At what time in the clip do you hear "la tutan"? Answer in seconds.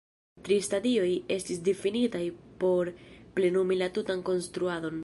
3.85-4.27